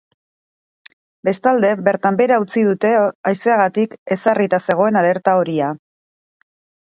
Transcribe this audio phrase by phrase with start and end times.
[1.27, 2.93] Bestalde, bertan behera utzi dute
[3.31, 5.69] haizeagatik ezarrita zegoen alerta horia.